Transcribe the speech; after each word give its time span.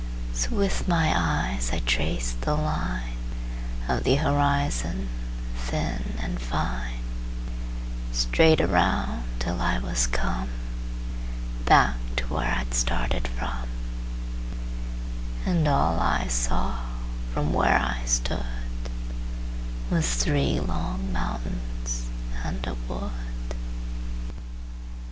So 0.33 0.55
with 0.55 0.87
my 0.87 1.13
eyes 1.15 1.69
I 1.71 1.77
traced 1.77 2.41
the 2.41 2.55
lineOf 2.57 4.01
the 4.03 4.15
horizon, 4.15 5.09
thin 5.55 6.15
and 6.19 6.41
fine, 6.41 7.01
Straight 8.11 8.59
around 8.61 9.25
till 9.37 9.61
I 9.61 9.77
was 9.77 10.07
comeBack 10.07 10.47
to 12.15 12.25
where 12.33 12.47
I'd 12.47 12.73
started 12.73 13.27
from; 13.27 13.67
And 15.45 15.67
all 15.67 15.99
I 15.99 16.25
saw 16.29 16.79
from 17.31 17.53
where 17.53 17.77
I 17.77 18.01
stoodWas 18.07 18.41
three 20.15 20.59
long 20.59 21.13
mountains 21.13 22.07
and 22.43 22.65
a 22.65 22.73
wood. 22.91 23.53